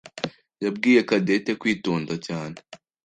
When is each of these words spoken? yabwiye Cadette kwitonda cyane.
yabwiye 0.63 0.99
Cadette 1.09 1.51
kwitonda 1.61 2.13
cyane. 2.27 2.57